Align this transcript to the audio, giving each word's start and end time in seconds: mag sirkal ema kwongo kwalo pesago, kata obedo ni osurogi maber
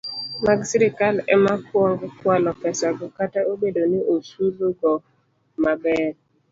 mag 0.45 0.59
sirkal 0.69 1.15
ema 1.33 1.53
kwongo 1.65 2.05
kwalo 2.17 2.49
pesago, 2.61 3.05
kata 3.17 3.39
obedo 3.51 3.81
ni 3.91 3.99
osurogi 4.13 4.91
maber 5.63 6.11